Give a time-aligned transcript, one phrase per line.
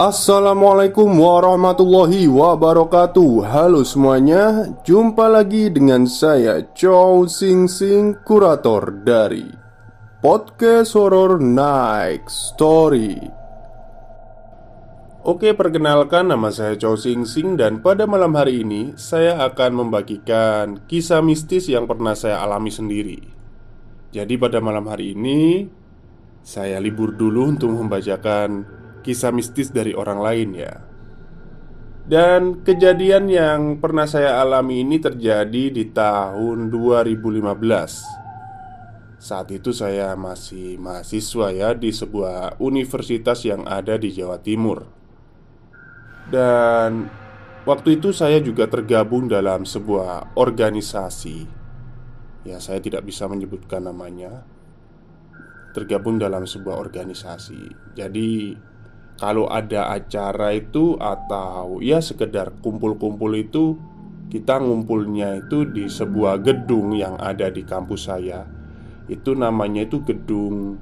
[0.00, 3.44] Assalamualaikum warahmatullahi wabarakatuh.
[3.44, 9.44] Halo semuanya Jumpa lagi dengan saya Chow Sing Sing Kurator dari
[10.24, 13.12] Podcast Horror Night Story.
[15.20, 20.80] Oke perkenalkan nama saya Chow Sing Sing Dan pada malam hari ini Saya akan membagikan
[20.88, 23.20] kisah mistis yang pernah saya alami sendiri.
[24.16, 25.68] Jadi pada malam hari ini
[26.40, 30.74] Saya libur dulu untuk membacakan kisah mistis dari orang lain ya.
[32.10, 38.20] Dan kejadian yang pernah saya alami ini terjadi di tahun 2015
[39.20, 44.88] Saat itu saya masih mahasiswa ya di sebuah universitas yang ada di Jawa Timur.
[46.32, 47.12] Dan
[47.68, 51.44] waktu itu saya juga tergabung dalam sebuah organisasi.
[52.48, 54.40] Ya saya tidak bisa menyebutkan namanya.
[55.76, 57.92] Tergabung dalam sebuah organisasi.
[57.92, 58.56] Jadi
[59.20, 63.76] kalau ada acara itu atau ya sekedar kumpul-kumpul itu
[64.32, 68.48] kita ngumpulnya itu di sebuah gedung yang ada di kampus saya.
[69.12, 70.80] Itu namanya itu gedung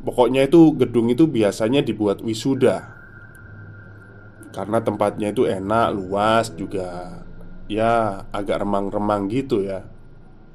[0.00, 2.88] pokoknya itu gedung itu biasanya dibuat wisuda.
[4.56, 7.20] Karena tempatnya itu enak luas juga
[7.68, 9.84] ya agak remang-remang gitu ya.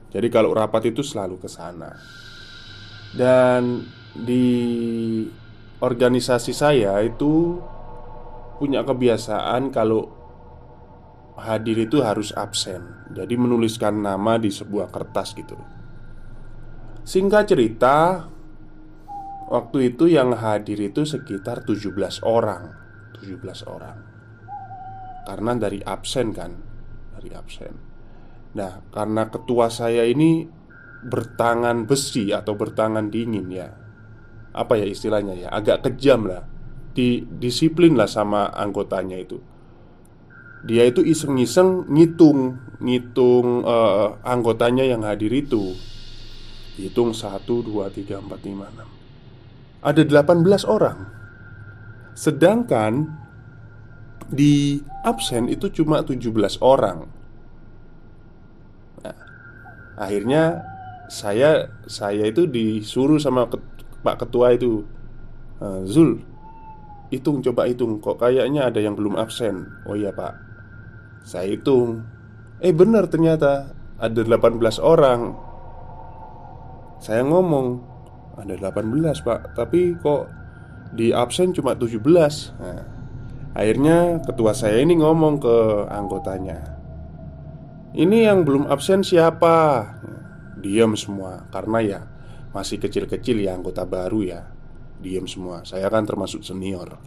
[0.09, 1.93] Jadi kalau rapat itu selalu ke sana.
[3.13, 3.85] Dan
[4.17, 4.49] di
[5.77, 7.61] organisasi saya itu
[8.57, 10.09] punya kebiasaan kalau
[11.37, 12.81] hadir itu harus absen.
[13.13, 15.57] Jadi menuliskan nama di sebuah kertas gitu.
[17.07, 18.25] Singkat cerita,
[19.47, 22.73] waktu itu yang hadir itu sekitar 17 orang.
[23.21, 23.97] 17 orang.
[25.23, 26.51] Karena dari absen kan,
[27.15, 27.73] dari absen.
[28.57, 30.49] Nah, karena ketua saya ini
[30.97, 33.86] bertangan besi atau bertangan dingin ya
[34.57, 36.43] apa ya istilahnya ya agak kejam lah.
[36.97, 39.37] Di disiplin lah sama anggotanya itu.
[40.65, 45.77] Dia itu iseng-iseng ngitung ngitung uh, anggotanya yang hadir itu.
[46.77, 48.97] Hitung 1, 2, 3, 4, 5, 6
[49.81, 51.07] ada 18 orang.
[52.17, 53.13] Sedangkan
[54.27, 57.07] di absen itu cuma 17 orang.
[59.05, 59.17] Nah,
[59.95, 60.65] akhirnya
[61.07, 63.47] saya saya itu disuruh sama
[64.01, 64.85] Pak Ketua itu
[65.61, 66.21] uh, Zul
[67.07, 69.63] Hitung coba hitung Kok kayaknya ada yang belum absen.
[69.87, 70.35] Oh iya pak.
[71.23, 72.03] Saya hitung.
[72.59, 75.21] Eh benar ternyata Ada 18 orang.
[76.99, 77.79] Saya ngomong
[78.35, 80.33] Ada 18 pak Tapi kok
[80.87, 81.99] di absen cuma 17
[82.57, 82.81] nah,
[83.53, 85.57] Akhirnya ketua saya ini ngomong ke
[85.93, 86.57] anggotanya
[87.93, 89.83] Ini yang belum absen siapa?
[90.57, 92.01] Diam semua Karena ya
[92.55, 94.41] masih kecil-kecil ya anggota baru ya.
[94.97, 95.61] Diam semua.
[95.67, 96.97] Saya kan termasuk senior.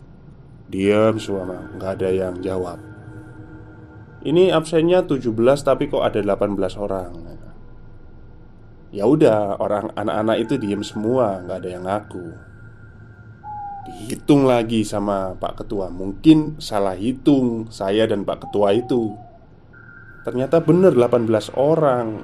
[0.70, 2.78] Diam semua nggak ada yang jawab.
[4.20, 5.32] Ini absennya 17
[5.64, 7.31] tapi kok ada 18 orang?
[8.90, 11.38] Ya udah orang anak-anak itu diem semua.
[11.46, 12.26] Nggak ada yang ngaku.
[13.86, 15.88] Dihitung lagi sama Pak Ketua.
[15.94, 19.14] Mungkin salah hitung saya dan Pak Ketua itu.
[20.26, 22.19] Ternyata bener 18 orang.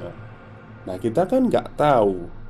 [0.84, 2.45] Nah kita kan nggak tahu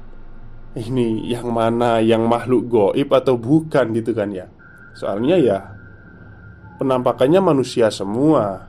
[0.76, 4.46] ini yang mana yang makhluk goib atau bukan gitu kan ya?
[4.93, 5.58] Soalnya ya
[6.76, 8.69] Penampakannya manusia semua.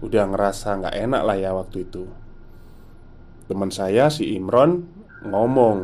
[0.00, 2.08] Udah ngerasa nggak enak lah ya waktu itu.
[3.44, 4.88] Teman saya si Imron
[5.22, 5.78] ngomong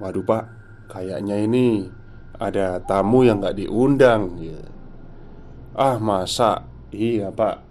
[0.00, 0.44] Waduh pak
[0.88, 1.90] Kayaknya ini
[2.38, 4.38] Ada tamu yang nggak diundang.
[4.38, 4.62] Ya.
[5.74, 6.62] Ah masa?
[6.94, 7.66] Iya pak.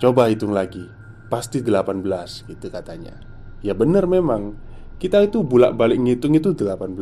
[0.00, 0.88] Coba hitung lagi
[1.28, 2.02] pasti 18
[2.48, 3.20] gitu katanya.
[3.60, 4.56] Ya bener memang
[5.02, 6.94] Kita itu bolak balik ngitung itu 18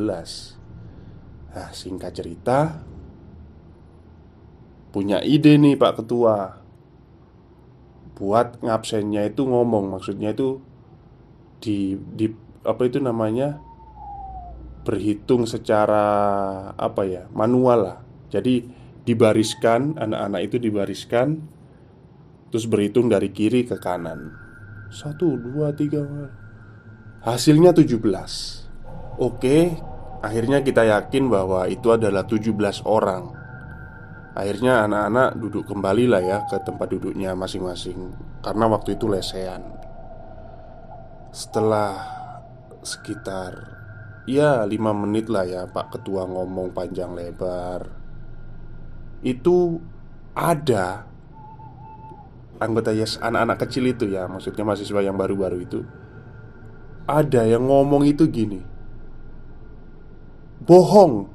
[1.52, 2.80] Nah singkat cerita
[4.88, 6.64] Punya ide nih Pak Ketua.
[8.16, 10.64] Buat ngabsennya itu ngomong Maksudnya itu
[11.60, 12.32] Di, di
[12.64, 13.60] apa itu namanya?
[14.88, 16.08] Berhitung secara
[16.80, 17.98] Apa ya Manual lah.
[18.32, 18.64] Jadi
[19.04, 21.36] dibariskan Anak-anak itu dibariskan
[22.48, 24.32] Terus berhitung dari kiri ke kanan.
[24.88, 26.02] Satu, dua, tiga
[27.20, 28.00] Hasilnya 17
[29.20, 29.76] Oke
[30.24, 33.32] Akhirnya kita yakin bahwa itu adalah 17 orang.
[34.32, 39.60] Akhirnya anak-anak duduk kembali lah ya Ke tempat duduknya masing-masing Karena waktu itu lesehan.
[41.28, 41.92] Setelah
[42.80, 43.52] Sekitar
[44.24, 44.72] Ya 5
[45.04, 47.84] menit lah ya Pak Ketua ngomong panjang lebar.
[49.20, 49.76] Itu
[50.32, 51.04] Ada
[52.60, 55.84] anggota Yes anak-anak kecil itu ya Maksudnya mahasiswa yang baru-baru itu
[57.10, 58.62] Ada yang ngomong itu gini
[60.62, 61.26] Bohong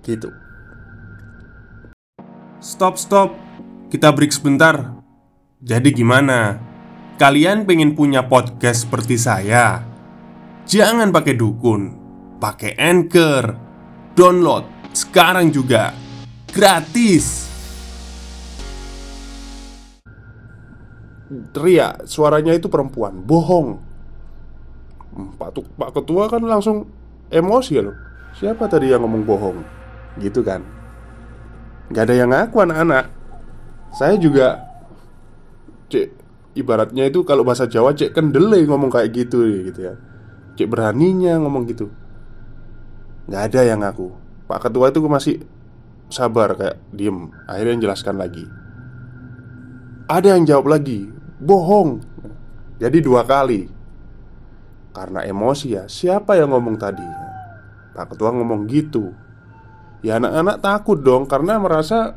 [0.00, 0.32] Gitu
[2.64, 3.36] Stop, stop.
[3.92, 4.96] Kita break sebentar.
[5.60, 6.56] Jadi gimana?
[7.20, 9.84] Kalian pengen punya podcast seperti saya?
[10.64, 11.92] Jangan pakai dukun,
[12.40, 13.52] pakai Anchor.
[14.16, 14.64] Download
[14.96, 15.92] sekarang juga.
[16.48, 17.52] Gratis.
[21.52, 23.83] Teriak Suaranya itu perempuan Bohong
[25.14, 26.90] Pak, Tu- Pak Ketua kan langsung
[27.30, 27.96] emosi ya loh.
[28.34, 29.58] Siapa tadi yang ngomong bohong?
[30.18, 30.62] Gitu kan.
[31.94, 33.06] Gak ada yang ngaku anak-anak.
[33.94, 34.58] Saya juga
[35.86, 36.08] Cek
[36.54, 39.94] Ibaratnya itu kalau bahasa Jawa cek kendele ngomong kayak gitu gitu ya.
[40.54, 41.90] Cek beraninya ngomong gitu.
[43.30, 44.10] Gak ada yang ngaku.
[44.50, 45.36] Pak Ketua itu masih
[46.10, 47.30] sabar kayak diem.
[47.50, 48.46] Akhirnya jelaskan lagi.
[50.06, 51.10] Ada yang jawab lagi
[51.42, 52.02] Bohong.
[52.78, 53.73] Jadi dua kali
[54.94, 57.02] Karena emosi ya Siapa yang ngomong tadi?
[57.94, 59.10] Pak Ketua ngomong gitu.
[60.06, 62.14] Ya anak-anak takut dong Karena merasa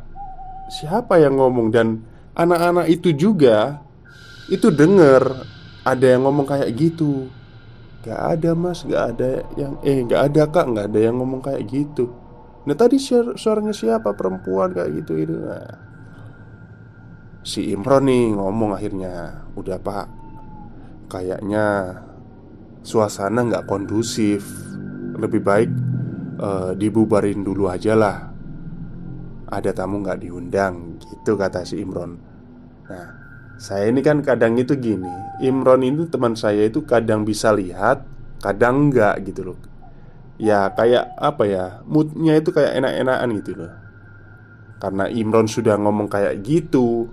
[0.69, 1.73] Siapa yang ngomong?
[1.73, 2.05] Dan
[2.37, 3.81] anak-anak itu juga
[4.45, 5.25] Itu denger
[5.81, 7.33] Ada yang ngomong kayak gitu.
[8.05, 11.65] Gak ada mas Gak ada yang Eh gak ada kak Gak ada yang ngomong kayak
[11.65, 12.13] gitu.
[12.69, 14.13] Nah tadi suar- suaranya siapa?
[14.13, 15.81] Perempuan kayak gitu itu nah,
[17.41, 20.05] Si Imron nih ngomong akhirnya Udah pak
[21.07, 21.65] Kayaknya
[22.87, 24.47] Suasana nggak kondusif.
[25.19, 25.71] Lebih baik
[26.39, 28.31] eh, Dibubarin dulu aja lah.
[29.47, 32.19] Ada tamu nggak diundang Gitu kata si Imron.
[32.87, 33.09] Nah
[33.59, 38.07] Saya ini kan kadang itu gini Imron itu teman saya itu kadang bisa lihat
[38.39, 39.59] Kadang enggak gitu loh.
[40.39, 43.73] Ya kayak apa ya Moodnya itu kayak enak-enakan gitu loh.
[44.77, 47.11] Karena Imron sudah ngomong kayak gitu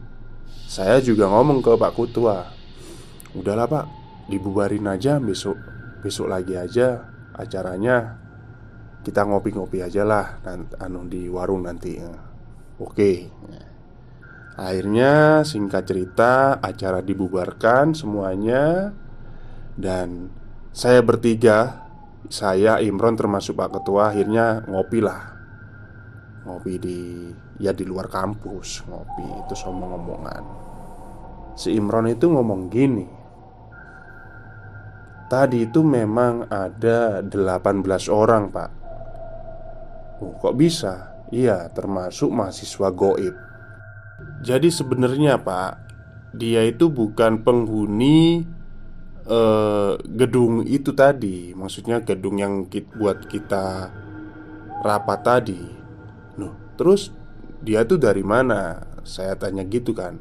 [0.71, 2.47] saya juga ngomong ke Pak Kutua.
[3.35, 5.61] Udahlah Pak Dibubarin aja besok
[6.01, 8.15] Besok lagi aja Acaranya.
[9.05, 10.41] Kita ngopi-ngopi aja lah
[10.81, 12.01] anu, Di warung nanti
[12.81, 13.29] Oke.
[14.57, 18.93] Akhirnya singkat cerita Acara dibubarkan semuanya.
[19.77, 20.33] Dan
[20.73, 21.85] Saya bertiga
[22.33, 25.21] Saya Imron termasuk Pak Ketua Akhirnya ngopi lah.
[26.49, 27.01] Ngopi di
[27.61, 30.45] Ya di luar kampus Ngopi itu omong-omongan
[31.55, 33.24] Si Imron itu ngomong gini
[35.35, 38.71] Tadi itu memang ada 18 orang pak
[40.23, 41.27] Oh kok bisa?
[41.35, 43.35] Iya termasuk mahasiswa goib
[44.47, 45.83] Jadi sebenarnya pak
[46.39, 48.47] Dia itu bukan penghuni
[49.27, 53.91] eh, Gedung itu tadi Maksudnya gedung yang kit, buat kita
[54.87, 55.63] Rapat tadi
[56.39, 57.11] Loh terus
[57.59, 58.87] Dia tuh dari mana?
[59.03, 60.15] Saya tanya gitu kan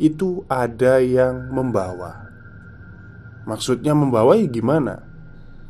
[0.00, 2.31] itu ada yang membawa.
[3.42, 5.02] Maksudnya membawa ya gimana?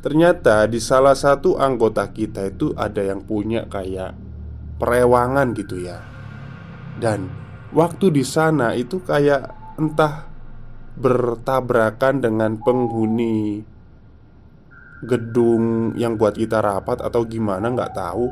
[0.03, 4.13] Ternyata di salah satu anggota kita itu ada yang punya kayak
[4.77, 6.03] perewangan gitu ya.
[6.99, 7.31] Dan
[7.71, 9.49] waktu di sana itu kayak
[9.79, 10.27] entah
[10.99, 13.65] bertabrakan dengan penghuni
[15.07, 18.27] gedung yang buat kita rapat atau gimana nggak tahu.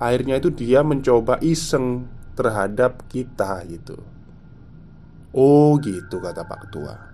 [0.00, 4.00] Akhirnya itu dia mencoba iseng terhadap kita gitu.
[5.36, 7.09] Oh gitu kata Pak Ketua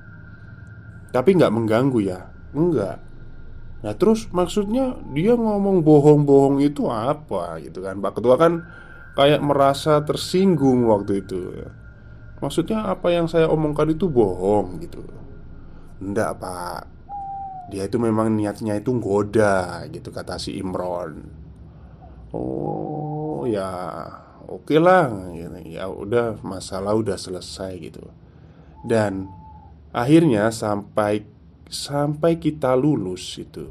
[1.16, 2.28] Tapi nggak mengganggu ya?
[2.52, 3.00] Enggak.
[3.80, 7.96] Nah terus maksudnya dia ngomong bohong-bohong itu apa gitu kan?
[8.04, 8.68] Pak Ketua kan
[9.16, 11.64] kayak merasa tersinggung waktu itu
[12.36, 15.00] Maksudnya apa yang saya omongkan itu bohong gitu.
[16.04, 16.84] Enggak pak.
[17.72, 21.24] Dia itu memang niatnya itu goda gitu kata si Imron.
[22.36, 23.72] Oh ya
[24.46, 25.58] Oke lah gitu.
[25.66, 28.06] Ya udah masalah udah selesai gitu.
[28.86, 29.26] Dan
[29.96, 31.24] Akhirnya sampai
[31.72, 33.64] sampai kita lulus itu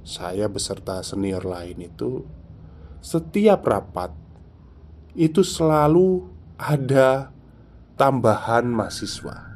[0.00, 2.24] Saya beserta senior lain itu
[3.04, 4.08] Setiap rapat
[5.12, 6.24] Itu selalu
[6.56, 7.28] ada
[8.00, 9.52] tambahan mahasiswa.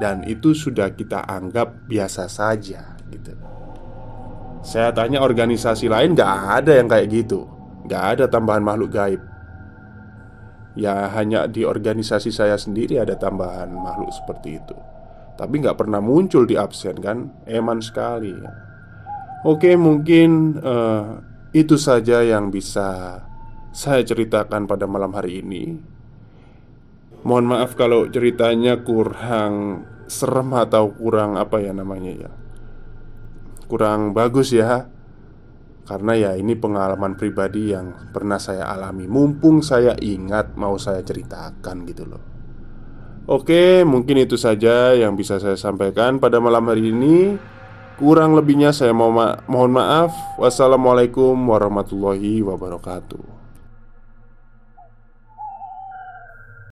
[0.00, 3.36] Dan itu sudah kita anggap biasa saja gitu.
[4.64, 7.44] Saya tanya organisasi lain gak ada yang kayak gitu.
[7.86, 9.22] Gak ada tambahan makhluk gaib.
[10.72, 14.91] Ya hanya di organisasi saya sendiri ada tambahan makhluk seperti itu
[15.42, 17.42] Tapi nggak pernah muncul di absen kan?
[17.50, 18.30] Eman sekali.
[19.42, 21.18] Oke mungkin uh,
[21.50, 23.18] itu saja yang bisa
[23.74, 25.82] saya ceritakan pada malam hari ini.
[27.26, 32.30] Mohon maaf kalau ceritanya kurang serem atau kurang apa ya namanya ya?
[33.66, 34.86] Kurang bagus ya.
[35.82, 39.10] Karena ya ini pengalaman pribadi yang pernah saya alami.
[39.10, 42.31] Mumpung saya ingat mau saya ceritakan gitu loh
[43.22, 47.38] Oke mungkin itu saja yang bisa saya sampaikan pada malam hari ini.
[48.00, 50.10] Kurang lebihnya saya mau ma mohon maaf.
[50.40, 53.41] Wassalamualaikum warahmatullahi wabarakatuh